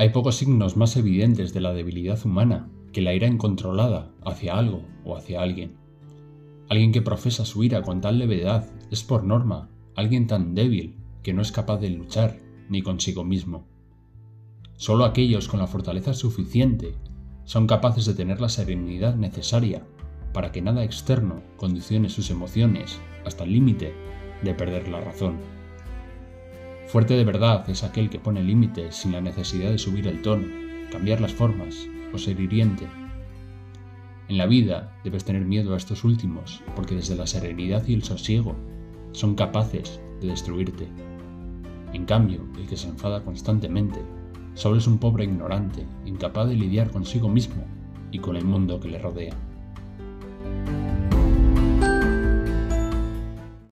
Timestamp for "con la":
15.48-15.66